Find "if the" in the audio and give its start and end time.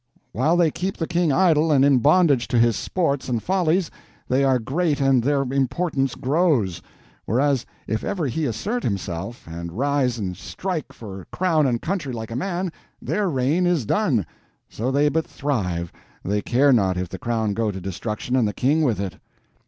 16.97-17.19